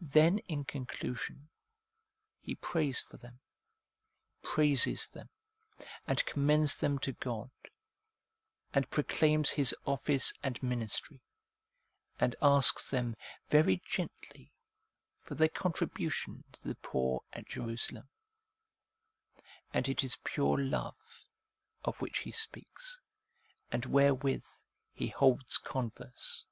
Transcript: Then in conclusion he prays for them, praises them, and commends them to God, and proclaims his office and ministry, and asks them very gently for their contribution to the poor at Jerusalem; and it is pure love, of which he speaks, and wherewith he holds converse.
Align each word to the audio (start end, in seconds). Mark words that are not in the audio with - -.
Then 0.00 0.38
in 0.48 0.64
conclusion 0.64 1.50
he 2.40 2.54
prays 2.54 3.02
for 3.02 3.18
them, 3.18 3.40
praises 4.40 5.10
them, 5.10 5.28
and 6.06 6.24
commends 6.24 6.76
them 6.78 6.98
to 7.00 7.12
God, 7.12 7.50
and 8.72 8.88
proclaims 8.88 9.50
his 9.50 9.74
office 9.86 10.32
and 10.42 10.62
ministry, 10.62 11.20
and 12.18 12.34
asks 12.40 12.88
them 12.90 13.14
very 13.48 13.82
gently 13.86 14.50
for 15.20 15.34
their 15.34 15.50
contribution 15.50 16.42
to 16.52 16.62
the 16.68 16.76
poor 16.76 17.22
at 17.34 17.44
Jerusalem; 17.46 18.08
and 19.74 19.90
it 19.90 20.02
is 20.02 20.16
pure 20.24 20.56
love, 20.56 21.26
of 21.84 22.00
which 22.00 22.20
he 22.20 22.32
speaks, 22.32 22.98
and 23.70 23.84
wherewith 23.84 24.46
he 24.94 25.08
holds 25.08 25.58
converse. 25.58 26.46